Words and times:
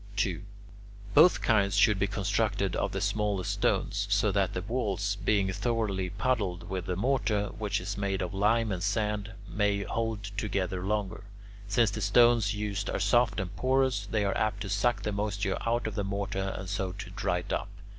2. 0.15 0.41
Both 1.13 1.43
kinds 1.43 1.75
should 1.77 1.99
be 1.99 2.07
constructed 2.07 2.75
of 2.75 2.91
the 2.91 2.99
smallest 3.01 3.51
stones, 3.51 4.07
so 4.09 4.31
that 4.31 4.51
the 4.55 4.63
walls, 4.63 5.17
being 5.23 5.53
thoroughly 5.53 6.09
puddled 6.09 6.67
with 6.67 6.87
the 6.87 6.95
mortar, 6.95 7.49
which 7.59 7.79
is 7.79 7.99
made 7.99 8.23
of 8.23 8.33
lime 8.33 8.71
and 8.71 8.81
sand, 8.81 9.33
may 9.47 9.83
hold 9.83 10.23
together 10.35 10.83
longer. 10.83 11.25
Since 11.67 11.91
the 11.91 12.01
stones 12.01 12.55
used 12.55 12.89
are 12.89 12.99
soft 12.99 13.39
and 13.39 13.55
porous, 13.55 14.07
they 14.07 14.25
are 14.25 14.35
apt 14.35 14.61
to 14.61 14.69
suck 14.69 15.03
the 15.03 15.11
moisture 15.11 15.59
out 15.67 15.85
of 15.85 15.93
the 15.93 16.03
mortar 16.03 16.55
and 16.57 16.67
so 16.67 16.93
to 16.93 17.11
dry 17.11 17.37
it 17.37 17.53
up. 17.53 17.69